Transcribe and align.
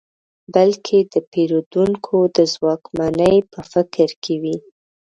بلکې 0.53 0.97
د 1.13 1.15
پېرودونکو 1.31 2.17
د 2.37 2.39
ځواکمنۍ 2.53 3.35
په 3.51 3.59
فکر 3.71 4.09
کې 4.23 4.35
وي. 4.41 4.57